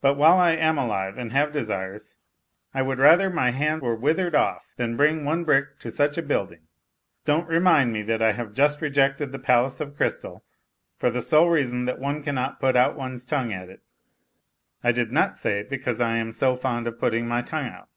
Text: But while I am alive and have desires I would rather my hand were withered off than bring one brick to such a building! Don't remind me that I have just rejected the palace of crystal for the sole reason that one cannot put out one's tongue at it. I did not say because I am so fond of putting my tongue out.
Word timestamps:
But 0.00 0.14
while 0.14 0.38
I 0.38 0.52
am 0.52 0.78
alive 0.78 1.18
and 1.18 1.30
have 1.32 1.52
desires 1.52 2.16
I 2.72 2.80
would 2.80 2.98
rather 2.98 3.28
my 3.28 3.50
hand 3.50 3.82
were 3.82 3.94
withered 3.94 4.34
off 4.34 4.72
than 4.78 4.96
bring 4.96 5.26
one 5.26 5.44
brick 5.44 5.78
to 5.80 5.90
such 5.90 6.16
a 6.16 6.22
building! 6.22 6.66
Don't 7.26 7.46
remind 7.46 7.92
me 7.92 8.00
that 8.04 8.22
I 8.22 8.32
have 8.32 8.54
just 8.54 8.80
rejected 8.80 9.32
the 9.32 9.38
palace 9.38 9.82
of 9.82 9.96
crystal 9.98 10.46
for 10.96 11.10
the 11.10 11.20
sole 11.20 11.50
reason 11.50 11.84
that 11.84 11.98
one 11.98 12.22
cannot 12.22 12.58
put 12.58 12.74
out 12.74 12.96
one's 12.96 13.26
tongue 13.26 13.52
at 13.52 13.68
it. 13.68 13.82
I 14.82 14.92
did 14.92 15.12
not 15.12 15.36
say 15.36 15.62
because 15.62 16.00
I 16.00 16.16
am 16.16 16.32
so 16.32 16.56
fond 16.56 16.86
of 16.86 16.98
putting 16.98 17.28
my 17.28 17.42
tongue 17.42 17.66
out. 17.68 17.90